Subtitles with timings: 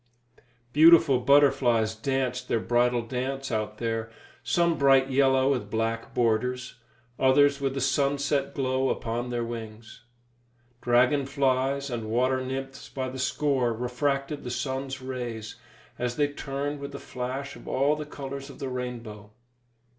[0.73, 4.09] Beautiful butterflies danced their bridal dance out there,
[4.43, 6.77] some bright yellow with black borders,
[7.19, 10.01] others with the sunset glow upon their wings.
[10.81, 15.57] Dragon flies and water nymphs by the score refracted the sun's rays
[15.99, 19.29] as they turned with a flash of all the colours of the rainbow.